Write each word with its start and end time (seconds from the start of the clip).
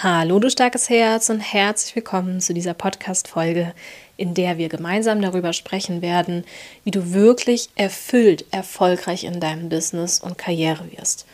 Hallo, 0.00 0.38
du 0.38 0.48
starkes 0.48 0.88
Herz 0.88 1.28
und 1.28 1.40
herzlich 1.40 1.96
willkommen 1.96 2.40
zu 2.40 2.54
dieser 2.54 2.72
Podcast-Folge, 2.72 3.74
in 4.16 4.32
der 4.32 4.56
wir 4.56 4.68
gemeinsam 4.68 5.20
darüber 5.20 5.52
sprechen 5.52 6.02
werden, 6.02 6.44
wie 6.84 6.92
du 6.92 7.12
wirklich 7.14 7.68
erfüllt 7.74 8.44
erfolgreich 8.52 9.24
in 9.24 9.40
deinem 9.40 9.68
Business 9.68 10.20
und 10.20 10.38
Karriere 10.38 10.84
wirst. 10.92 11.26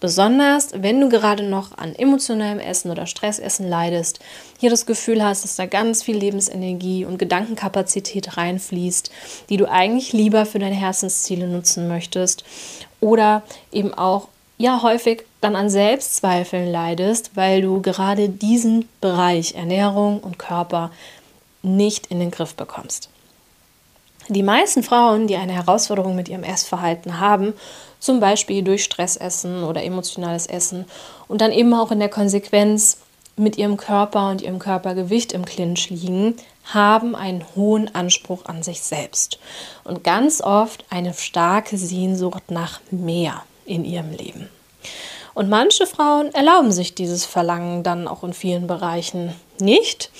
Besonders, 0.00 0.68
wenn 0.74 1.00
du 1.00 1.08
gerade 1.08 1.44
noch 1.44 1.78
an 1.78 1.94
emotionalem 1.94 2.58
Essen 2.58 2.90
oder 2.90 3.06
Stressessen 3.06 3.66
leidest, 3.66 4.20
hier 4.58 4.68
das 4.68 4.84
Gefühl 4.84 5.24
hast, 5.24 5.44
dass 5.44 5.56
da 5.56 5.64
ganz 5.64 6.02
viel 6.02 6.18
Lebensenergie 6.18 7.06
und 7.06 7.16
Gedankenkapazität 7.16 8.36
reinfließt, 8.36 9.10
die 9.48 9.56
du 9.56 9.64
eigentlich 9.66 10.12
lieber 10.12 10.44
für 10.44 10.58
deine 10.58 10.76
Herzensziele 10.76 11.48
nutzen 11.48 11.88
möchtest 11.88 12.44
oder 13.00 13.44
eben 13.72 13.94
auch 13.94 14.28
ja 14.58 14.82
häufig 14.82 15.24
dann 15.40 15.56
an 15.56 15.70
Selbstzweifeln 15.70 16.70
leidest, 16.70 17.32
weil 17.34 17.62
du 17.62 17.80
gerade 17.80 18.28
diesen 18.28 18.88
Bereich 19.00 19.54
Ernährung 19.54 20.20
und 20.20 20.38
Körper 20.38 20.90
nicht 21.62 22.06
in 22.06 22.20
den 22.20 22.30
Griff 22.30 22.54
bekommst. 22.54 23.08
Die 24.28 24.42
meisten 24.42 24.82
Frauen, 24.82 25.26
die 25.26 25.36
eine 25.36 25.52
Herausforderung 25.52 26.14
mit 26.14 26.28
ihrem 26.28 26.44
Essverhalten 26.44 27.18
haben, 27.18 27.54
zum 27.98 28.20
Beispiel 28.20 28.62
durch 28.62 28.84
Stressessen 28.84 29.64
oder 29.64 29.82
emotionales 29.82 30.46
Essen 30.46 30.84
und 31.26 31.40
dann 31.40 31.52
eben 31.52 31.74
auch 31.74 31.90
in 31.90 31.98
der 31.98 32.08
Konsequenz 32.08 32.98
mit 33.36 33.58
ihrem 33.58 33.76
Körper 33.76 34.30
und 34.30 34.42
ihrem 34.42 34.58
Körpergewicht 34.58 35.32
im 35.32 35.44
Clinch 35.44 35.90
liegen, 35.90 36.36
haben 36.64 37.16
einen 37.16 37.44
hohen 37.56 37.92
Anspruch 37.94 38.44
an 38.44 38.62
sich 38.62 38.82
selbst 38.82 39.38
und 39.84 40.04
ganz 40.04 40.40
oft 40.40 40.84
eine 40.90 41.14
starke 41.14 41.76
Sehnsucht 41.76 42.50
nach 42.50 42.80
mehr 42.90 43.42
in 43.64 43.84
ihrem 43.84 44.12
Leben. 44.12 44.48
Und 45.34 45.48
manche 45.48 45.86
Frauen 45.86 46.34
erlauben 46.34 46.72
sich 46.72 46.94
dieses 46.94 47.24
Verlangen 47.24 47.82
dann 47.82 48.08
auch 48.08 48.24
in 48.24 48.32
vielen 48.32 48.66
Bereichen 48.66 49.34
nicht 49.60 50.10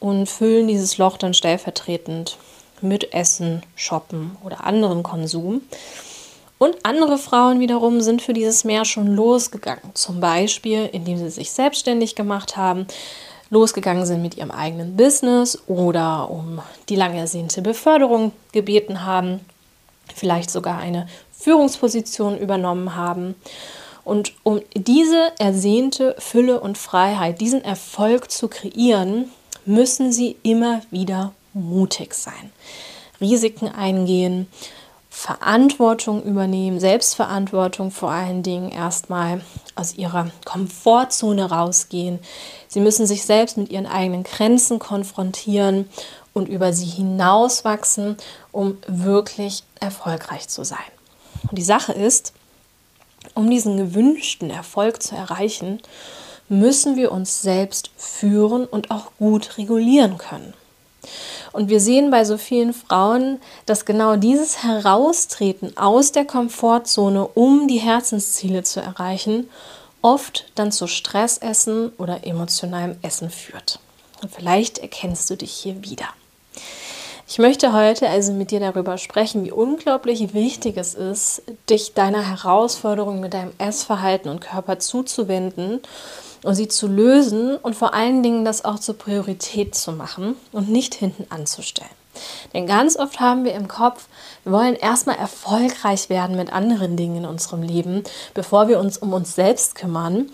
und 0.00 0.28
füllen 0.28 0.68
dieses 0.68 0.98
Loch 0.98 1.16
dann 1.16 1.34
stellvertretend 1.34 2.36
mit 2.80 3.14
Essen, 3.14 3.62
Shoppen 3.76 4.36
oder 4.44 4.64
anderem 4.64 5.02
Konsum. 5.02 5.62
Und 6.58 6.76
andere 6.84 7.18
Frauen 7.18 7.58
wiederum 7.58 8.00
sind 8.00 8.22
für 8.22 8.32
dieses 8.32 8.62
Meer 8.64 8.84
schon 8.84 9.08
losgegangen. 9.08 9.94
Zum 9.94 10.20
Beispiel, 10.20 10.88
indem 10.92 11.18
sie 11.18 11.30
sich 11.30 11.50
selbstständig 11.50 12.14
gemacht 12.14 12.56
haben, 12.56 12.86
losgegangen 13.50 14.06
sind 14.06 14.22
mit 14.22 14.36
ihrem 14.36 14.50
eigenen 14.50 14.96
Business 14.96 15.58
oder 15.66 16.30
um 16.30 16.60
die 16.88 16.96
lang 16.96 17.14
ersehnte 17.14 17.62
Beförderung 17.62 18.32
gebeten 18.52 19.04
haben, 19.04 19.40
vielleicht 20.14 20.50
sogar 20.50 20.78
eine 20.78 21.08
Führungsposition 21.32 22.38
übernommen 22.38 22.94
haben. 22.96 23.34
Und 24.04 24.32
um 24.42 24.60
diese 24.74 25.32
ersehnte 25.38 26.16
Fülle 26.18 26.60
und 26.60 26.78
Freiheit, 26.78 27.40
diesen 27.40 27.64
Erfolg 27.64 28.30
zu 28.30 28.48
kreieren, 28.48 29.30
müssen 29.64 30.12
sie 30.12 30.36
immer 30.42 30.82
wieder 30.90 31.32
mutig 31.54 32.14
sein, 32.14 32.50
Risiken 33.20 33.68
eingehen, 33.68 34.48
Verantwortung 35.08 36.22
übernehmen, 36.22 36.80
Selbstverantwortung 36.80 37.90
vor 37.90 38.10
allen 38.10 38.42
Dingen 38.42 38.70
erstmal 38.72 39.42
aus 39.76 39.94
ihrer 39.94 40.30
Komfortzone 40.46 41.50
rausgehen. 41.50 42.18
Sie 42.66 42.80
müssen 42.80 43.06
sich 43.06 43.24
selbst 43.24 43.58
mit 43.58 43.70
ihren 43.70 43.86
eigenen 43.86 44.24
Grenzen 44.24 44.78
konfrontieren 44.78 45.88
und 46.32 46.48
über 46.48 46.72
sie 46.72 46.86
hinauswachsen, 46.86 48.16
um 48.52 48.78
wirklich 48.86 49.64
erfolgreich 49.80 50.48
zu 50.48 50.64
sein. 50.64 50.78
Und 51.48 51.58
die 51.58 51.62
Sache 51.62 51.92
ist, 51.92 52.32
um 53.34 53.50
diesen 53.50 53.76
gewünschten 53.76 54.50
Erfolg 54.50 55.02
zu 55.02 55.14
erreichen, 55.14 55.80
müssen 56.48 56.96
wir 56.96 57.12
uns 57.12 57.42
selbst 57.42 57.90
führen 57.96 58.66
und 58.66 58.90
auch 58.90 59.12
gut 59.18 59.58
regulieren 59.58 60.18
können. 60.18 60.54
Und 61.52 61.68
wir 61.68 61.80
sehen 61.80 62.10
bei 62.10 62.24
so 62.24 62.38
vielen 62.38 62.72
Frauen, 62.72 63.40
dass 63.66 63.84
genau 63.84 64.16
dieses 64.16 64.62
Heraustreten 64.62 65.76
aus 65.76 66.12
der 66.12 66.24
Komfortzone, 66.24 67.26
um 67.26 67.68
die 67.68 67.80
Herzensziele 67.80 68.62
zu 68.62 68.80
erreichen, 68.80 69.50
oft 70.00 70.50
dann 70.54 70.72
zu 70.72 70.86
Stressessen 70.86 71.90
oder 71.98 72.26
emotionalem 72.26 72.96
Essen 73.02 73.30
führt. 73.30 73.80
Und 74.22 74.32
vielleicht 74.32 74.78
erkennst 74.78 75.28
du 75.30 75.36
dich 75.36 75.52
hier 75.52 75.82
wieder. 75.82 76.08
Ich 77.32 77.38
möchte 77.38 77.72
heute 77.72 78.10
also 78.10 78.34
mit 78.34 78.50
dir 78.50 78.60
darüber 78.60 78.98
sprechen, 78.98 79.42
wie 79.42 79.52
unglaublich 79.52 80.34
wichtig 80.34 80.76
es 80.76 80.92
ist, 80.92 81.40
dich 81.70 81.94
deiner 81.94 82.28
Herausforderung 82.28 83.20
mit 83.20 83.32
deinem 83.32 83.52
Essverhalten 83.56 84.30
und 84.30 84.42
Körper 84.42 84.78
zuzuwenden 84.78 85.80
und 86.42 86.54
sie 86.56 86.68
zu 86.68 86.88
lösen 86.88 87.56
und 87.56 87.74
vor 87.74 87.94
allen 87.94 88.22
Dingen 88.22 88.44
das 88.44 88.66
auch 88.66 88.78
zur 88.78 88.98
Priorität 88.98 89.74
zu 89.74 89.92
machen 89.92 90.36
und 90.52 90.68
nicht 90.68 90.94
hinten 90.94 91.24
anzustellen. 91.30 91.88
Denn 92.52 92.66
ganz 92.66 92.98
oft 92.98 93.18
haben 93.18 93.46
wir 93.46 93.54
im 93.54 93.66
Kopf, 93.66 94.08
wir 94.44 94.52
wollen 94.52 94.74
erstmal 94.74 95.16
erfolgreich 95.16 96.10
werden 96.10 96.36
mit 96.36 96.52
anderen 96.52 96.98
Dingen 96.98 97.24
in 97.24 97.24
unserem 97.24 97.62
Leben, 97.62 98.04
bevor 98.34 98.68
wir 98.68 98.78
uns 98.78 98.98
um 98.98 99.14
uns 99.14 99.34
selbst 99.34 99.74
kümmern. 99.74 100.30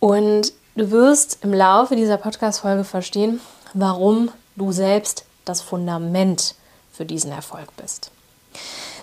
Und 0.00 0.52
du 0.74 0.90
wirst 0.90 1.38
im 1.42 1.54
Laufe 1.54 1.94
dieser 1.94 2.16
Podcast-Folge 2.16 2.82
verstehen, 2.82 3.38
warum 3.74 4.32
du 4.56 4.72
selbst 4.72 5.24
das 5.44 5.60
Fundament 5.60 6.54
für 6.92 7.04
diesen 7.04 7.32
Erfolg 7.32 7.76
bist. 7.76 8.10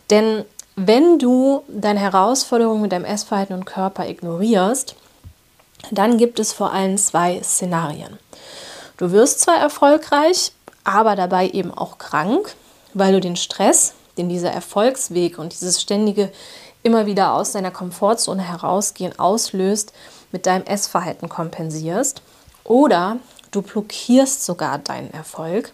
Denn 0.09 0.45
wenn 0.75 1.19
du 1.19 1.63
deine 1.67 2.00
Herausforderungen 2.00 2.81
mit 2.81 2.91
deinem 2.91 3.05
Essverhalten 3.05 3.55
und 3.55 3.66
Körper 3.66 4.07
ignorierst, 4.07 4.95
dann 5.91 6.17
gibt 6.17 6.39
es 6.39 6.53
vor 6.53 6.72
allem 6.72 6.97
zwei 6.97 7.41
Szenarien. 7.44 8.17
Du 8.97 9.11
wirst 9.11 9.41
zwar 9.41 9.57
erfolgreich, 9.57 10.51
aber 10.83 11.16
dabei 11.16 11.50
eben 11.50 11.73
auch 11.73 11.97
krank, 11.97 12.56
weil 12.94 13.13
du 13.13 13.19
den 13.19 13.35
Stress, 13.35 13.94
den 14.17 14.29
dieser 14.29 14.51
Erfolgsweg 14.51 15.38
und 15.38 15.53
dieses 15.53 15.81
ständige 15.81 16.31
immer 16.83 17.06
wieder 17.06 17.33
aus 17.33 17.51
deiner 17.51 17.71
Komfortzone 17.71 18.41
herausgehen 18.41 19.17
auslöst, 19.19 19.94
mit 20.31 20.45
deinem 20.45 20.66
Essverhalten 20.66 21.29
kompensierst. 21.29 22.21
Oder 22.63 23.17
du 23.51 23.61
blockierst 23.61 24.45
sogar 24.45 24.77
deinen 24.77 25.11
Erfolg, 25.11 25.71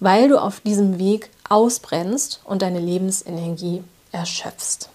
weil 0.00 0.28
du 0.28 0.40
auf 0.40 0.60
diesem 0.60 0.98
Weg 0.98 1.30
ausbrennst 1.48 2.40
und 2.44 2.62
deine 2.62 2.80
Lebensenergie 2.80 3.82
erschöpfst. 4.12 4.88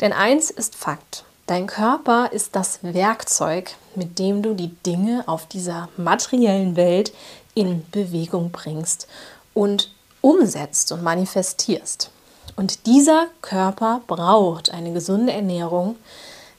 Denn 0.00 0.12
eins 0.12 0.50
ist 0.50 0.74
Fakt. 0.74 1.24
Dein 1.46 1.66
Körper 1.66 2.32
ist 2.32 2.56
das 2.56 2.78
Werkzeug, 2.82 3.74
mit 3.94 4.18
dem 4.18 4.42
du 4.42 4.54
die 4.54 4.74
Dinge 4.86 5.24
auf 5.26 5.46
dieser 5.46 5.88
materiellen 5.96 6.74
Welt 6.76 7.12
in 7.54 7.84
Bewegung 7.90 8.50
bringst 8.50 9.06
und 9.52 9.90
umsetzt 10.20 10.90
und 10.92 11.02
manifestierst. 11.02 12.10
Und 12.56 12.86
dieser 12.86 13.26
Körper 13.42 14.00
braucht 14.06 14.70
eine 14.70 14.92
gesunde 14.92 15.32
Ernährung, 15.32 15.96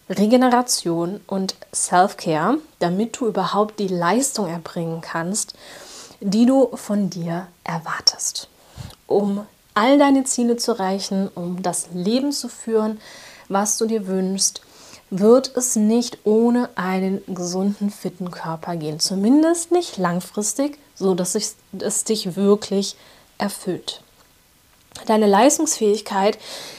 Regeneration 0.08 1.20
und 1.26 1.56
Self-Care, 1.74 2.60
damit 2.80 3.20
du 3.20 3.28
überhaupt 3.28 3.80
die 3.80 3.88
Leistung 3.88 4.48
erbringen 4.48 5.02
kannst, 5.02 5.56
die 6.20 6.46
du 6.46 6.76
von 6.76 7.10
dir 7.10 7.48
erwartest, 7.64 8.50
um 9.08 9.46
all 9.74 9.98
deine 9.98 10.24
Ziele 10.24 10.58
zu 10.58 10.72
erreichen, 10.72 11.30
um 11.36 11.62
das 11.62 11.90
Leben 11.94 12.32
zu 12.32 12.48
führen, 12.48 13.00
was 13.50 13.78
du 13.78 13.86
dir 13.86 14.08
wünschst, 14.08 14.62
wird 15.10 15.56
es 15.56 15.76
nicht 15.76 16.20
ohne 16.24 16.70
einen 16.76 17.22
gesunden, 17.28 17.90
fitten 17.92 18.32
Körper 18.32 18.76
gehen. 18.76 19.00
Zumindest 19.00 19.72
nicht 19.72 19.98
langfristig, 19.98 20.80
so 20.96 21.14
dass 21.14 21.36
es 21.36 22.04
dich 22.04 22.36
wirklich 22.36 22.96
erfüllt. 23.38 24.02
Deine 25.06 25.28
Leistungsfähigkeit 25.28 26.38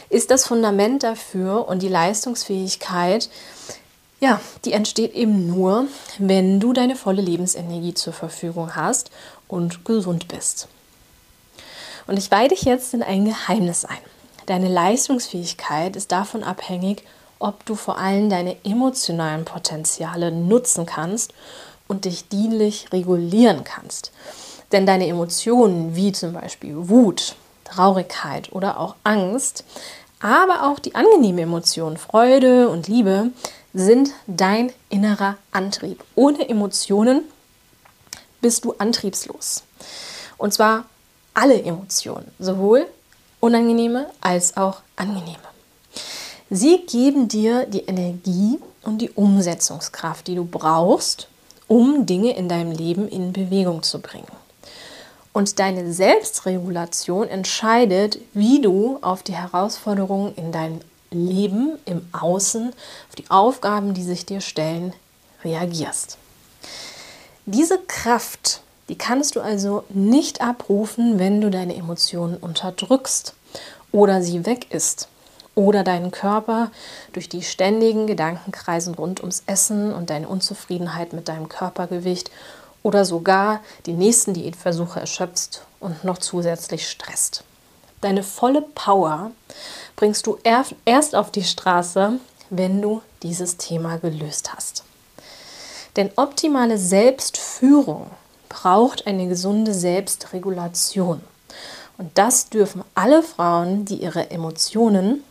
ist 0.08 0.30
das 0.30 0.46
Fundament 0.46 1.02
dafür 1.02 1.68
und 1.68 1.82
die 1.82 1.88
Leistungsfähigkeit 1.88 3.28
ja, 4.20 4.40
die 4.64 4.72
entsteht 4.72 5.14
eben 5.14 5.46
nur, 5.46 5.86
wenn 6.18 6.58
du 6.58 6.72
deine 6.72 6.96
volle 6.96 7.22
Lebensenergie 7.22 7.94
zur 7.94 8.12
Verfügung 8.12 8.74
hast 8.74 9.10
und 9.48 9.84
gesund 9.84 10.28
bist. 10.28 10.68
Und 12.06 12.18
ich 12.18 12.30
weihe 12.30 12.48
dich 12.48 12.62
jetzt 12.62 12.94
in 12.94 13.02
ein 13.02 13.24
Geheimnis 13.24 13.84
ein. 13.84 13.98
Deine 14.46 14.68
Leistungsfähigkeit 14.68 15.96
ist 15.96 16.12
davon 16.12 16.44
abhängig, 16.44 17.02
ob 17.38 17.66
du 17.66 17.74
vor 17.74 17.98
allem 17.98 18.30
deine 18.30 18.56
emotionalen 18.64 19.44
Potenziale 19.44 20.30
nutzen 20.30 20.86
kannst 20.86 21.34
und 21.88 22.04
dich 22.04 22.28
dienlich 22.28 22.92
regulieren 22.92 23.64
kannst. 23.64 24.12
Denn 24.72 24.86
deine 24.86 25.06
Emotionen 25.08 25.94
wie 25.94 26.12
zum 26.12 26.32
Beispiel 26.32 26.88
Wut, 26.88 27.36
Traurigkeit 27.64 28.52
oder 28.52 28.80
auch 28.80 28.94
Angst, 29.04 29.64
aber 30.20 30.70
auch 30.70 30.78
die 30.78 30.94
angenehmen 30.94 31.40
Emotionen 31.40 31.98
Freude 31.98 32.68
und 32.68 32.88
Liebe 32.88 33.30
sind 33.76 34.12
dein 34.26 34.72
innerer 34.88 35.36
Antrieb. 35.52 36.02
Ohne 36.14 36.48
Emotionen 36.48 37.24
bist 38.40 38.64
du 38.64 38.72
antriebslos. 38.78 39.64
Und 40.38 40.54
zwar 40.54 40.86
alle 41.34 41.62
Emotionen, 41.62 42.30
sowohl 42.38 42.86
unangenehme 43.38 44.06
als 44.22 44.56
auch 44.56 44.80
angenehme. 44.96 45.36
Sie 46.48 46.86
geben 46.86 47.28
dir 47.28 47.66
die 47.66 47.82
Energie 47.82 48.58
und 48.82 48.98
die 48.98 49.10
Umsetzungskraft, 49.10 50.26
die 50.26 50.36
du 50.36 50.46
brauchst, 50.46 51.28
um 51.68 52.06
Dinge 52.06 52.34
in 52.34 52.48
deinem 52.48 52.72
Leben 52.72 53.06
in 53.08 53.34
Bewegung 53.34 53.82
zu 53.82 54.00
bringen. 54.00 54.32
Und 55.34 55.58
deine 55.58 55.92
Selbstregulation 55.92 57.28
entscheidet, 57.28 58.18
wie 58.32 58.62
du 58.62 58.98
auf 59.02 59.22
die 59.22 59.34
Herausforderungen 59.34 60.34
in 60.36 60.50
deinem 60.50 60.80
Leben, 61.10 61.78
im 61.84 62.06
Außen, 62.12 62.68
auf 63.08 63.14
die 63.16 63.30
Aufgaben, 63.30 63.94
die 63.94 64.02
sich 64.02 64.26
dir 64.26 64.40
stellen, 64.40 64.92
reagierst. 65.44 66.18
Diese 67.44 67.78
Kraft, 67.86 68.62
die 68.88 68.98
kannst 68.98 69.36
du 69.36 69.40
also 69.40 69.84
nicht 69.88 70.40
abrufen, 70.40 71.18
wenn 71.18 71.40
du 71.40 71.50
deine 71.50 71.76
Emotionen 71.76 72.36
unterdrückst 72.36 73.34
oder 73.92 74.22
sie 74.22 74.46
weg 74.46 74.66
ist 74.70 75.08
oder 75.54 75.84
deinen 75.84 76.10
Körper 76.10 76.70
durch 77.12 77.28
die 77.28 77.42
ständigen 77.42 78.06
Gedankenkreisen 78.06 78.94
rund 78.94 79.20
ums 79.20 79.42
Essen 79.46 79.92
und 79.92 80.10
deine 80.10 80.28
Unzufriedenheit 80.28 81.12
mit 81.12 81.28
deinem 81.28 81.48
Körpergewicht 81.48 82.30
oder 82.82 83.04
sogar 83.04 83.60
die 83.86 83.94
nächsten 83.94 84.34
Diätversuche 84.34 85.00
erschöpfst 85.00 85.62
und 85.80 86.04
noch 86.04 86.18
zusätzlich 86.18 86.88
stresst. 86.88 87.42
Deine 88.00 88.22
volle 88.22 88.62
Power 88.62 89.30
bringst 89.96 90.26
du 90.26 90.38
erst 90.44 91.14
auf 91.14 91.30
die 91.30 91.44
Straße, 91.44 92.18
wenn 92.50 92.82
du 92.82 93.02
dieses 93.22 93.56
Thema 93.56 93.96
gelöst 93.98 94.52
hast. 94.54 94.84
Denn 95.96 96.10
optimale 96.16 96.78
Selbstführung 96.78 98.10
braucht 98.48 99.06
eine 99.06 99.26
gesunde 99.28 99.72
Selbstregulation. 99.74 101.20
Und 101.98 102.10
das 102.18 102.50
dürfen 102.50 102.84
alle 102.94 103.22
Frauen, 103.22 103.86
die 103.86 104.02
ihre 104.02 104.30
Emotionen 104.30 105.24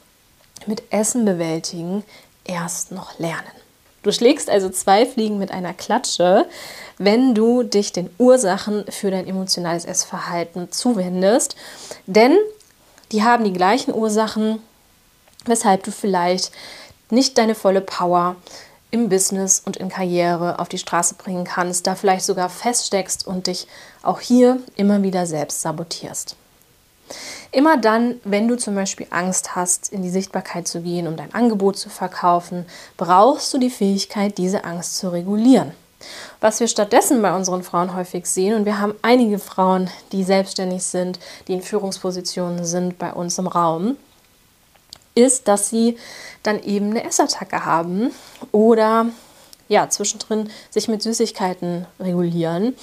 mit 0.65 0.83
Essen 0.89 1.25
bewältigen, 1.25 2.03
erst 2.43 2.91
noch 2.91 3.19
lernen. 3.19 3.51
Du 4.01 4.11
schlägst 4.11 4.49
also 4.49 4.69
zwei 4.69 5.05
Fliegen 5.05 5.39
mit 5.39 5.51
einer 5.51 5.73
Klatsche, 5.73 6.45
wenn 6.99 7.33
du 7.33 7.63
dich 7.63 7.91
den 7.91 8.09
Ursachen 8.19 8.85
für 8.89 9.09
dein 9.09 9.27
emotionales 9.27 9.85
Essverhalten 9.85 10.71
zuwendest. 10.71 11.55
Denn 12.05 12.37
die 13.11 13.23
haben 13.23 13.43
die 13.43 13.53
gleichen 13.53 13.93
Ursachen, 13.93 14.59
weshalb 15.45 15.83
du 15.83 15.91
vielleicht 15.91 16.51
nicht 17.09 17.37
deine 17.37 17.55
volle 17.55 17.81
Power 17.81 18.35
im 18.91 19.09
Business 19.09 19.61
und 19.63 19.77
in 19.77 19.89
Karriere 19.89 20.59
auf 20.59 20.69
die 20.69 20.77
Straße 20.77 21.15
bringen 21.15 21.43
kannst, 21.43 21.85
da 21.85 21.95
vielleicht 21.95 22.25
sogar 22.25 22.49
feststeckst 22.49 23.27
und 23.27 23.47
dich 23.47 23.67
auch 24.03 24.21
hier 24.21 24.59
immer 24.75 25.03
wieder 25.03 25.25
selbst 25.25 25.61
sabotierst. 25.61 26.35
Immer 27.51 27.77
dann, 27.77 28.19
wenn 28.23 28.47
du 28.47 28.57
zum 28.57 28.75
Beispiel 28.75 29.07
Angst 29.11 29.55
hast, 29.55 29.91
in 29.91 30.01
die 30.01 30.09
Sichtbarkeit 30.09 30.67
zu 30.67 30.81
gehen, 30.81 31.07
um 31.07 31.15
dein 31.15 31.33
Angebot 31.33 31.77
zu 31.77 31.89
verkaufen, 31.89 32.65
brauchst 32.97 33.53
du 33.53 33.57
die 33.57 33.69
Fähigkeit, 33.69 34.37
diese 34.37 34.63
Angst 34.63 34.97
zu 34.97 35.09
regulieren. 35.09 35.71
Was 36.41 36.59
wir 36.59 36.67
stattdessen 36.67 37.21
bei 37.21 37.35
unseren 37.35 37.63
Frauen 37.63 37.95
häufig 37.95 38.25
sehen, 38.25 38.55
und 38.55 38.65
wir 38.65 38.79
haben 38.79 38.95
einige 39.01 39.39
Frauen, 39.39 39.89
die 40.11 40.23
selbstständig 40.23 40.83
sind, 40.83 41.19
die 41.47 41.53
in 41.53 41.61
Führungspositionen 41.61 42.65
sind 42.65 42.97
bei 42.97 43.13
uns 43.13 43.37
im 43.37 43.47
Raum, 43.47 43.97
ist, 45.15 45.47
dass 45.47 45.69
sie 45.69 45.97
dann 46.43 46.61
eben 46.61 46.91
eine 46.91 47.03
Essattacke 47.05 47.65
haben 47.65 48.11
oder 48.51 49.07
ja, 49.67 49.89
zwischendrin 49.89 50.49
sich 50.69 50.87
mit 50.87 51.01
Süßigkeiten 51.01 51.87
regulieren, 51.99 52.75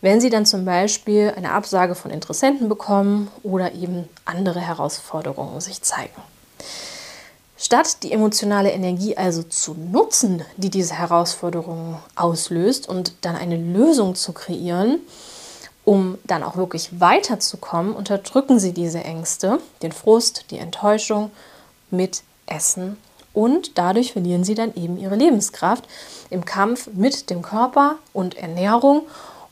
wenn 0.00 0.20
sie 0.20 0.30
dann 0.30 0.46
zum 0.46 0.64
Beispiel 0.64 1.32
eine 1.36 1.52
Absage 1.52 1.94
von 1.94 2.10
Interessenten 2.10 2.68
bekommen 2.68 3.28
oder 3.42 3.74
eben 3.74 4.08
andere 4.24 4.60
Herausforderungen 4.60 5.60
sich 5.60 5.82
zeigen. 5.82 6.22
Statt 7.70 8.02
die 8.02 8.10
emotionale 8.10 8.72
Energie 8.72 9.16
also 9.16 9.44
zu 9.44 9.74
nutzen, 9.74 10.42
die 10.56 10.70
diese 10.70 10.94
Herausforderungen 10.94 11.98
auslöst 12.16 12.88
und 12.88 13.12
dann 13.20 13.36
eine 13.36 13.56
Lösung 13.56 14.16
zu 14.16 14.32
kreieren, 14.32 14.98
um 15.84 16.18
dann 16.24 16.42
auch 16.42 16.56
wirklich 16.56 16.98
weiterzukommen, 16.98 17.94
unterdrücken 17.94 18.58
sie 18.58 18.72
diese 18.72 19.04
Ängste, 19.04 19.60
den 19.82 19.92
Frust, 19.92 20.46
die 20.50 20.58
Enttäuschung 20.58 21.30
mit 21.92 22.24
Essen 22.46 22.96
und 23.34 23.78
dadurch 23.78 24.14
verlieren 24.14 24.42
sie 24.42 24.56
dann 24.56 24.74
eben 24.74 24.98
ihre 24.98 25.14
Lebenskraft 25.14 25.84
im 26.28 26.44
Kampf 26.44 26.88
mit 26.92 27.30
dem 27.30 27.40
Körper 27.40 27.98
und 28.12 28.36
Ernährung 28.36 29.02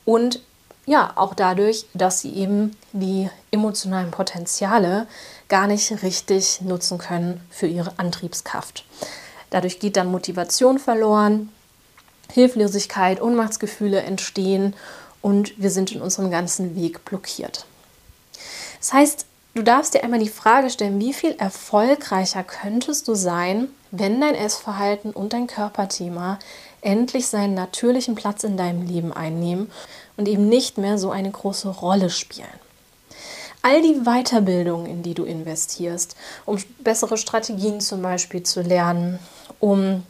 und 0.05 0.41
ja, 0.87 1.13
auch 1.15 1.35
dadurch, 1.35 1.87
dass 1.95 2.21
sie 2.23 2.35
eben 2.35 2.75
die 2.93 3.29
emotionalen 3.53 4.11
Potenziale 4.11 5.07
gar 5.49 5.67
nicht 5.67 6.03
richtig 6.03 6.61
nutzen 6.61 6.99
können 6.99 7.41
für 7.51 7.67
ihre 7.67 7.99
Antriebskraft. 7.99 8.85
Dadurch 9.51 9.81
geht 9.81 9.97
dann 9.97 10.11
Motivation 10.11 10.79
verloren, 10.79 11.51
Hilflosigkeit, 12.31 13.23
Ohnmachtsgefühle 13.23 14.01
entstehen 14.01 14.75
und 15.23 15.61
wir 15.61 15.71
sind 15.71 15.93
in 15.93 16.03
unserem 16.03 16.31
ganzen 16.31 16.77
Weg 16.77 17.05
blockiert. 17.05 17.65
Das 18.79 18.93
heißt, 18.93 19.27
Du 19.59 19.65
darfst 19.65 19.95
dir 19.95 20.05
einmal 20.05 20.21
die 20.21 20.29
Frage 20.29 20.71
stellen, 20.71 21.01
wie 21.01 21.13
viel 21.13 21.33
erfolgreicher 21.33 22.45
könntest 22.45 23.09
du 23.09 23.17
sein, 23.17 23.67
wenn 23.91 24.21
dein 24.21 24.37
Essverhalten 24.37 25.11
und 25.11 25.33
dein 25.33 25.49
Körperthema 25.49 26.39
endlich 26.81 27.27
seinen 27.27 27.55
natürlichen 27.55 28.15
Platz 28.15 28.45
in 28.45 28.57
deinem 28.57 28.87
Leben 28.87 29.13
einnehmen 29.13 29.69
und 30.17 30.29
eben 30.29 30.49
nicht 30.49 30.79
mehr 30.79 30.97
so 30.97 31.11
eine 31.11 31.33
große 31.33 31.69
Rolle 31.69 32.09
spielen. 32.09 32.47
All 33.63 33.83
die 33.83 34.01
Weiterbildung, 34.05 34.87
in 34.87 35.03
die 35.03 35.15
du 35.15 35.25
investierst, 35.25 36.17
um 36.47 36.59
bessere 36.79 37.17
Strategien 37.17 37.81
zum 37.81 38.03
Beispiel 38.03 38.43
zu 38.43 38.63
lernen, 38.63 39.19
um 39.59 40.05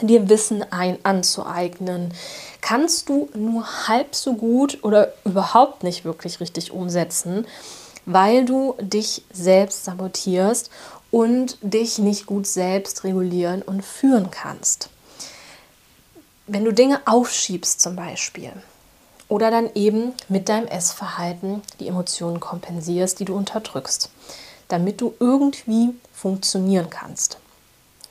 dir 0.00 0.28
Wissen 0.28 0.64
ein 0.72 0.98
anzueignen, 1.02 2.14
kannst 2.60 3.08
du 3.08 3.28
nur 3.34 3.88
halb 3.88 4.14
so 4.14 4.34
gut 4.34 4.78
oder 4.82 5.12
überhaupt 5.24 5.82
nicht 5.82 6.04
wirklich 6.04 6.40
richtig 6.40 6.72
umsetzen, 6.72 7.46
weil 8.06 8.44
du 8.44 8.74
dich 8.80 9.22
selbst 9.32 9.84
sabotierst 9.84 10.70
und 11.10 11.58
dich 11.60 11.98
nicht 11.98 12.26
gut 12.26 12.46
selbst 12.46 13.04
regulieren 13.04 13.62
und 13.62 13.84
führen 13.84 14.30
kannst. 14.30 14.88
Wenn 16.46 16.64
du 16.64 16.72
Dinge 16.72 17.00
aufschiebst 17.06 17.80
zum 17.80 17.94
Beispiel 17.94 18.52
oder 19.30 19.50
dann 19.50 19.70
eben 19.74 20.12
mit 20.28 20.50
deinem 20.50 20.66
Essverhalten 20.66 21.62
die 21.78 21.88
Emotionen 21.88 22.40
kompensierst, 22.40 23.20
die 23.20 23.24
du 23.24 23.34
unterdrückst, 23.34 24.10
damit 24.68 25.00
du 25.00 25.14
irgendwie 25.20 25.94
funktionieren 26.12 26.90
kannst. 26.90 27.38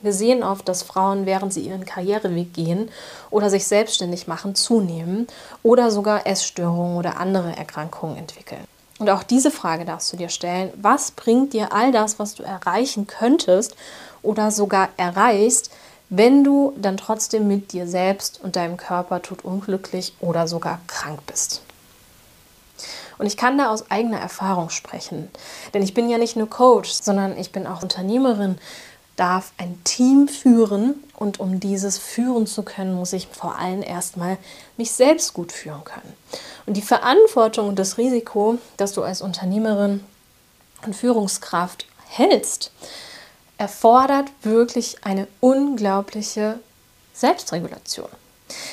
Wir 0.01 0.13
sehen 0.13 0.43
oft, 0.43 0.67
dass 0.69 0.81
Frauen, 0.81 1.25
während 1.25 1.53
sie 1.53 1.59
ihren 1.59 1.85
Karriereweg 1.85 2.53
gehen 2.53 2.89
oder 3.29 3.49
sich 3.49 3.67
selbstständig 3.67 4.27
machen, 4.27 4.55
zunehmen 4.55 5.27
oder 5.61 5.91
sogar 5.91 6.25
Essstörungen 6.25 6.97
oder 6.97 7.17
andere 7.17 7.55
Erkrankungen 7.55 8.17
entwickeln. 8.17 8.63
Und 8.97 9.09
auch 9.09 9.23
diese 9.23 9.51
Frage 9.51 9.83
darfst 9.83 10.11
du 10.13 10.17
dir 10.17 10.29
stellen. 10.29 10.71
Was 10.81 11.11
bringt 11.11 11.51
dir 11.51 11.73
all 11.73 11.91
das, 11.91 12.17
was 12.17 12.35
du 12.35 12.43
erreichen 12.43 13.07
könntest 13.07 13.75
oder 14.21 14.51
sogar 14.51 14.89
erreichst, 14.95 15.69
wenn 16.09 16.43
du 16.43 16.73
dann 16.77 16.97
trotzdem 16.97 17.47
mit 17.47 17.71
dir 17.71 17.87
selbst 17.87 18.39
und 18.43 18.55
deinem 18.55 18.77
Körper 18.77 19.21
tut 19.21 19.45
unglücklich 19.45 20.13
oder 20.19 20.47
sogar 20.47 20.79
krank 20.87 21.19
bist? 21.27 21.61
Und 23.17 23.25
ich 23.25 23.37
kann 23.37 23.57
da 23.57 23.69
aus 23.69 23.91
eigener 23.91 24.19
Erfahrung 24.19 24.69
sprechen, 24.69 25.29
denn 25.73 25.83
ich 25.83 25.93
bin 25.93 26.09
ja 26.09 26.17
nicht 26.17 26.37
nur 26.37 26.49
Coach, 26.49 26.91
sondern 26.91 27.37
ich 27.37 27.51
bin 27.51 27.67
auch 27.67 27.83
Unternehmerin, 27.83 28.57
darf 29.17 29.51
ein 29.57 29.77
Team 29.83 30.29
führen 30.29 30.95
und 31.17 31.41
um 31.41 31.59
dieses 31.59 31.97
führen 31.97 32.47
zu 32.47 32.63
können, 32.63 32.93
muss 32.95 33.11
ich 33.11 33.27
vor 33.27 33.57
allem 33.57 33.83
erstmal 33.83 34.37
mich 34.77 34.93
selbst 34.93 35.33
gut 35.33 35.51
führen 35.51 35.83
können. 35.83 36.13
Und 36.65 36.77
die 36.77 36.81
Verantwortung 36.81 37.67
und 37.67 37.77
das 37.77 37.97
Risiko, 37.97 38.57
das 38.77 38.93
du 38.93 39.03
als 39.03 39.21
Unternehmerin 39.21 40.05
und 40.85 40.95
Führungskraft 40.95 41.85
hältst, 42.07 42.71
erfordert 43.59 44.31
wirklich 44.41 45.03
eine 45.03 45.27
unglaubliche 45.41 46.59
Selbstregulation. 47.13 48.09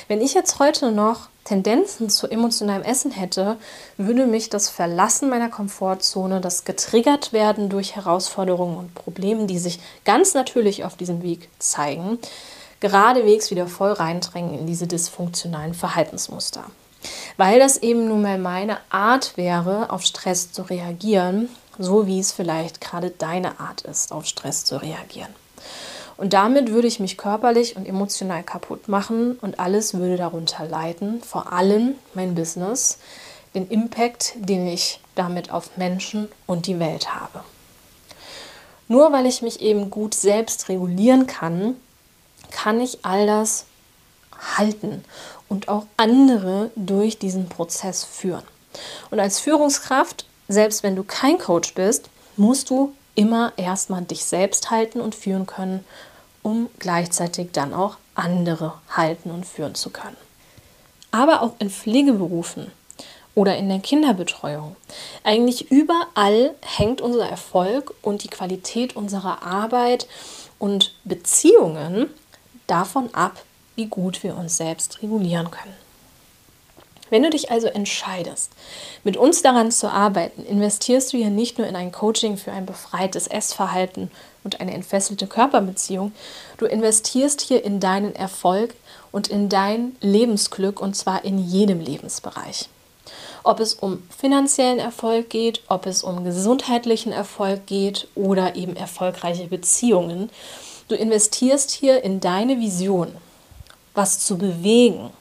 Wenn 0.07 0.21
ich 0.21 0.33
jetzt 0.33 0.57
heute 0.57 0.91
noch 0.91 1.27
Tendenzen 1.43 2.09
zu 2.09 2.27
emotionalem 2.27 2.83
Essen 2.83 3.11
hätte, 3.11 3.57
würde 3.97 4.25
mich 4.25 4.49
das 4.49 4.69
Verlassen 4.69 5.29
meiner 5.29 5.49
Komfortzone, 5.49 6.41
das 6.41 6.63
getriggert 6.63 7.31
werden 7.31 7.69
durch 7.69 7.95
Herausforderungen 7.95 8.77
und 8.77 8.95
Probleme, 8.95 9.45
die 9.45 9.59
sich 9.59 9.79
ganz 10.03 10.33
natürlich 10.33 10.83
auf 10.83 10.95
diesem 10.95 11.21
Weg 11.21 11.49
zeigen, 11.59 12.17
geradewegs 12.79 13.51
wieder 13.51 13.67
voll 13.67 13.91
reindrängen 13.91 14.57
in 14.57 14.67
diese 14.67 14.87
dysfunktionalen 14.87 15.73
Verhaltensmuster. 15.73 16.63
Weil 17.35 17.59
das 17.59 17.77
eben 17.77 18.07
nun 18.07 18.21
mal 18.21 18.39
meine 18.39 18.77
Art 18.89 19.37
wäre, 19.37 19.89
auf 19.91 20.03
Stress 20.03 20.51
zu 20.51 20.63
reagieren, 20.63 21.49
so 21.77 22.07
wie 22.07 22.19
es 22.19 22.31
vielleicht 22.31 22.81
gerade 22.81 23.09
deine 23.09 23.59
Art 23.59 23.81
ist, 23.81 24.11
auf 24.11 24.25
Stress 24.25 24.65
zu 24.65 24.81
reagieren. 24.81 25.33
Und 26.17 26.33
damit 26.33 26.71
würde 26.71 26.87
ich 26.87 26.99
mich 26.99 27.17
körperlich 27.17 27.75
und 27.75 27.87
emotional 27.87 28.43
kaputt 28.43 28.87
machen 28.87 29.37
und 29.41 29.59
alles 29.59 29.93
würde 29.93 30.17
darunter 30.17 30.65
leiden, 30.65 31.21
vor 31.21 31.53
allem 31.53 31.95
mein 32.15 32.33
Business, 32.33 32.97
den 33.53 33.69
Impact, 33.69 34.33
den 34.35 34.67
ich 34.67 34.99
damit 35.15 35.51
auf 35.51 35.77
Menschen 35.77 36.27
und 36.47 36.65
die 36.65 36.79
Welt 36.79 37.13
habe. 37.13 37.43
Nur 38.87 39.11
weil 39.11 39.25
ich 39.25 39.41
mich 39.41 39.61
eben 39.61 39.89
gut 39.89 40.13
selbst 40.13 40.69
regulieren 40.69 41.27
kann, 41.27 41.75
kann 42.51 42.79
ich 42.79 42.99
all 43.03 43.27
das 43.27 43.65
halten 44.57 45.03
und 45.49 45.67
auch 45.67 45.85
andere 45.97 46.71
durch 46.75 47.19
diesen 47.19 47.49
Prozess 47.49 48.03
führen. 48.03 48.43
Und 49.11 49.19
als 49.19 49.39
Führungskraft, 49.39 50.26
selbst 50.47 50.83
wenn 50.83 50.95
du 50.95 51.03
kein 51.03 51.37
Coach 51.37 51.73
bist, 51.73 52.09
musst 52.35 52.69
du 52.69 52.93
immer 53.15 53.53
erstmal 53.57 54.03
dich 54.03 54.25
selbst 54.25 54.69
halten 54.69 55.01
und 55.01 55.15
führen 55.15 55.47
können, 55.47 55.83
um 56.43 56.69
gleichzeitig 56.79 57.49
dann 57.51 57.73
auch 57.73 57.97
andere 58.15 58.73
halten 58.89 59.31
und 59.31 59.45
führen 59.45 59.75
zu 59.75 59.89
können. 59.89 60.17
Aber 61.11 61.41
auch 61.41 61.53
in 61.59 61.69
Pflegeberufen 61.69 62.71
oder 63.33 63.57
in 63.57 63.69
der 63.69 63.79
Kinderbetreuung. 63.79 64.75
Eigentlich 65.23 65.71
überall 65.71 66.55
hängt 66.61 67.01
unser 67.01 67.29
Erfolg 67.29 67.93
und 68.01 68.23
die 68.23 68.29
Qualität 68.29 68.95
unserer 68.95 69.43
Arbeit 69.43 70.07
und 70.59 70.95
Beziehungen 71.03 72.09
davon 72.65 73.13
ab, 73.13 73.43
wie 73.75 73.85
gut 73.85 74.23
wir 74.23 74.35
uns 74.35 74.57
selbst 74.57 75.01
regulieren 75.01 75.51
können. 75.51 75.86
Wenn 77.09 77.23
du 77.23 77.29
dich 77.29 77.51
also 77.51 77.67
entscheidest, 77.67 78.51
mit 79.03 79.17
uns 79.17 79.41
daran 79.41 79.71
zu 79.71 79.89
arbeiten, 79.89 80.45
investierst 80.45 81.13
du 81.13 81.17
ja 81.17 81.29
nicht 81.29 81.57
nur 81.57 81.67
in 81.67 81.75
ein 81.75 81.91
Coaching 81.91 82.37
für 82.37 82.51
ein 82.51 82.65
befreites 82.65 83.27
Essverhalten 83.27 84.11
und 84.43 84.59
eine 84.59 84.73
entfesselte 84.73 85.27
Körperbeziehung, 85.27 86.11
du 86.57 86.65
investierst 86.65 87.41
hier 87.41 87.63
in 87.63 87.79
deinen 87.79 88.15
Erfolg 88.15 88.75
und 89.11 89.27
in 89.27 89.49
dein 89.49 89.95
Lebensglück 90.01 90.81
und 90.81 90.95
zwar 90.95 91.23
in 91.23 91.37
jedem 91.39 91.79
Lebensbereich. 91.79 92.69
Ob 93.43 93.61
es 93.61 93.73
um 93.73 94.03
finanziellen 94.09 94.79
Erfolg 94.79 95.29
geht, 95.29 95.61
ob 95.69 95.85
es 95.85 96.03
um 96.03 96.25
gesundheitlichen 96.25 97.13
Erfolg 97.13 97.65
geht 97.65 98.09
oder 98.15 98.55
eben 98.55 98.75
erfolgreiche 98.75 99.47
Beziehungen. 99.47 100.29
Du 100.89 100.95
investierst 100.95 101.71
hier 101.71 102.03
in 102.03 102.19
deine 102.19 102.59
Vision, 102.59 103.15
was 103.93 104.19
zu 104.19 104.37
bewegen 104.37 105.11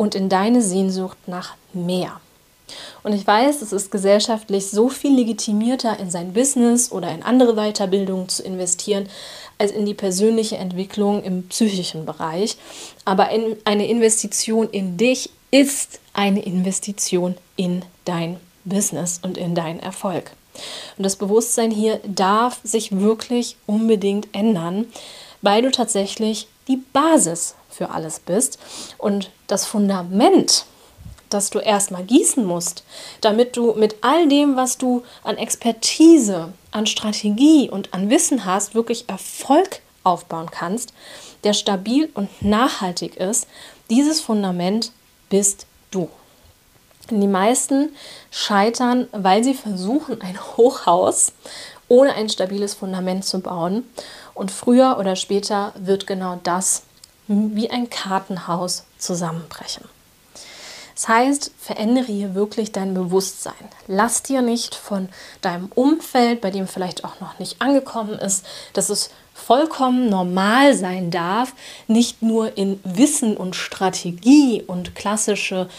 und 0.00 0.14
in 0.14 0.30
deine 0.30 0.62
Sehnsucht 0.62 1.18
nach 1.26 1.56
mehr. 1.74 2.22
Und 3.02 3.12
ich 3.12 3.26
weiß, 3.26 3.60
es 3.60 3.70
ist 3.70 3.90
gesellschaftlich 3.90 4.70
so 4.70 4.88
viel 4.88 5.14
legitimierter, 5.14 6.00
in 6.00 6.10
sein 6.10 6.32
Business 6.32 6.90
oder 6.90 7.12
in 7.12 7.22
andere 7.22 7.54
Weiterbildungen 7.54 8.30
zu 8.30 8.42
investieren, 8.42 9.10
als 9.58 9.72
in 9.72 9.84
die 9.84 9.92
persönliche 9.92 10.56
Entwicklung 10.56 11.22
im 11.22 11.48
psychischen 11.48 12.06
Bereich. 12.06 12.56
Aber 13.04 13.28
in 13.28 13.58
eine 13.66 13.88
Investition 13.88 14.70
in 14.70 14.96
dich 14.96 15.28
ist 15.50 16.00
eine 16.14 16.40
Investition 16.44 17.34
in 17.56 17.82
dein 18.06 18.38
Business 18.64 19.20
und 19.22 19.36
in 19.36 19.54
deinen 19.54 19.80
Erfolg. 19.80 20.30
Und 20.96 21.04
das 21.04 21.16
Bewusstsein 21.16 21.70
hier 21.70 22.00
darf 22.06 22.60
sich 22.64 22.98
wirklich 22.98 23.58
unbedingt 23.66 24.28
ändern, 24.32 24.86
weil 25.42 25.60
du 25.60 25.70
tatsächlich 25.70 26.46
die 26.68 26.78
Basis 26.94 27.54
für 27.70 27.90
alles 27.90 28.20
bist 28.20 28.58
und 28.98 29.30
das 29.46 29.66
Fundament, 29.66 30.66
das 31.28 31.50
du 31.50 31.58
erstmal 31.58 32.02
gießen 32.02 32.44
musst, 32.44 32.84
damit 33.20 33.56
du 33.56 33.74
mit 33.74 33.96
all 34.02 34.28
dem, 34.28 34.56
was 34.56 34.78
du 34.78 35.02
an 35.22 35.36
Expertise, 35.38 36.52
an 36.72 36.86
Strategie 36.86 37.70
und 37.70 37.94
an 37.94 38.10
Wissen 38.10 38.44
hast, 38.44 38.74
wirklich 38.74 39.08
Erfolg 39.08 39.80
aufbauen 40.02 40.50
kannst, 40.50 40.92
der 41.44 41.52
stabil 41.52 42.10
und 42.14 42.42
nachhaltig 42.42 43.16
ist. 43.16 43.46
Dieses 43.88 44.20
Fundament 44.20 44.92
bist 45.28 45.66
du. 45.90 46.08
Die 47.10 47.26
meisten 47.26 47.90
scheitern, 48.30 49.08
weil 49.12 49.42
sie 49.42 49.54
versuchen, 49.54 50.20
ein 50.22 50.38
Hochhaus 50.56 51.32
ohne 51.88 52.14
ein 52.14 52.28
stabiles 52.28 52.74
Fundament 52.74 53.24
zu 53.24 53.40
bauen. 53.40 53.84
Und 54.32 54.50
früher 54.50 54.96
oder 54.98 55.16
später 55.16 55.72
wird 55.76 56.06
genau 56.06 56.38
das 56.42 56.84
wie 57.30 57.70
ein 57.70 57.88
Kartenhaus 57.88 58.84
zusammenbrechen. 58.98 59.84
Das 60.96 61.08
heißt, 61.08 61.52
verändere 61.58 62.06
hier 62.06 62.34
wirklich 62.34 62.72
dein 62.72 62.92
Bewusstsein. 62.92 63.54
Lass 63.86 64.22
dir 64.22 64.42
nicht 64.42 64.74
von 64.74 65.08
deinem 65.40 65.70
Umfeld, 65.74 66.40
bei 66.40 66.50
dem 66.50 66.66
vielleicht 66.66 67.04
auch 67.04 67.20
noch 67.20 67.38
nicht 67.38 67.62
angekommen 67.62 68.18
ist, 68.18 68.44
dass 68.72 68.90
es 68.90 69.10
vollkommen 69.32 70.10
normal 70.10 70.74
sein 70.74 71.10
darf, 71.10 71.54
nicht 71.86 72.20
nur 72.20 72.58
in 72.58 72.80
Wissen 72.84 73.36
und 73.36 73.56
Strategie 73.56 74.62
und 74.66 74.94
klassische 74.94 75.70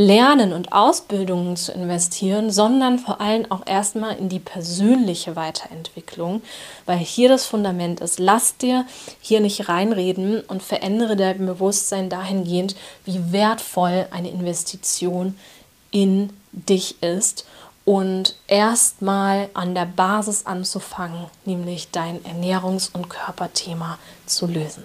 Lernen 0.00 0.54
und 0.54 0.72
Ausbildungen 0.72 1.56
zu 1.56 1.72
investieren, 1.72 2.50
sondern 2.50 2.98
vor 2.98 3.20
allem 3.20 3.50
auch 3.50 3.66
erstmal 3.66 4.16
in 4.16 4.30
die 4.30 4.38
persönliche 4.38 5.36
Weiterentwicklung, 5.36 6.40
weil 6.86 6.96
hier 6.96 7.28
das 7.28 7.44
Fundament 7.44 8.00
ist. 8.00 8.18
Lass 8.18 8.56
dir 8.56 8.86
hier 9.20 9.40
nicht 9.40 9.68
reinreden 9.68 10.40
und 10.40 10.62
verändere 10.62 11.16
dein 11.16 11.44
Bewusstsein 11.44 12.08
dahingehend, 12.08 12.76
wie 13.04 13.30
wertvoll 13.30 14.06
eine 14.10 14.30
Investition 14.30 15.38
in 15.90 16.32
dich 16.52 17.02
ist 17.02 17.44
und 17.84 18.36
erstmal 18.46 19.50
an 19.52 19.74
der 19.74 19.84
Basis 19.84 20.46
anzufangen, 20.46 21.26
nämlich 21.44 21.90
dein 21.90 22.20
Ernährungs- 22.24 22.88
und 22.94 23.10
Körperthema 23.10 23.98
zu 24.24 24.46
lösen. 24.46 24.84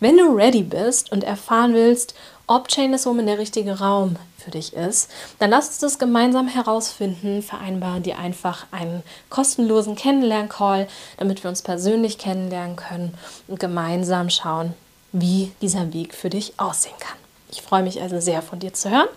Wenn 0.00 0.18
du 0.18 0.34
ready 0.34 0.62
bist 0.62 1.12
und 1.12 1.24
erfahren 1.24 1.72
willst, 1.72 2.14
ob 2.46 2.68
Chain 2.68 2.92
is 2.92 3.06
Home 3.06 3.24
der 3.24 3.38
richtige 3.38 3.78
Raum 3.78 4.16
für 4.38 4.50
dich 4.50 4.74
ist, 4.74 5.10
dann 5.38 5.50
lass 5.50 5.68
uns 5.68 5.78
das 5.78 5.98
gemeinsam 5.98 6.48
herausfinden. 6.48 7.42
Vereinbare 7.42 8.00
dir 8.00 8.18
einfach 8.18 8.66
einen 8.70 9.02
kostenlosen 9.30 9.96
Kennenlern-Call, 9.96 10.86
damit 11.16 11.42
wir 11.42 11.48
uns 11.48 11.62
persönlich 11.62 12.18
kennenlernen 12.18 12.76
können 12.76 13.14
und 13.48 13.60
gemeinsam 13.60 14.28
schauen, 14.30 14.74
wie 15.12 15.52
dieser 15.62 15.92
Weg 15.92 16.14
für 16.14 16.30
dich 16.30 16.54
aussehen 16.58 16.98
kann. 16.98 17.16
Ich 17.50 17.62
freue 17.62 17.82
mich 17.82 18.02
also 18.02 18.20
sehr 18.20 18.42
von 18.42 18.58
dir 18.58 18.74
zu 18.74 18.90
hören. 18.90 19.08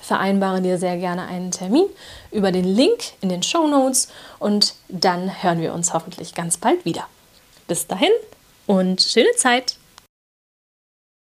Vereinbare 0.00 0.62
dir 0.62 0.78
sehr 0.78 0.96
gerne 0.96 1.26
einen 1.26 1.50
Termin 1.50 1.86
über 2.30 2.50
den 2.52 2.64
Link 2.64 3.12
in 3.20 3.28
den 3.28 3.42
Show 3.42 3.66
Notes 3.66 4.08
und 4.38 4.74
dann 4.88 5.42
hören 5.42 5.60
wir 5.60 5.74
uns 5.74 5.92
hoffentlich 5.92 6.34
ganz 6.34 6.56
bald 6.56 6.84
wieder. 6.84 7.06
Bis 7.68 7.86
dahin 7.86 8.10
und 8.66 9.02
schöne 9.02 9.32
Zeit! 9.36 9.79